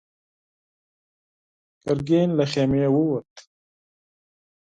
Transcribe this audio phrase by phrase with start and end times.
[1.85, 3.33] ګرګين له خيمې ووت.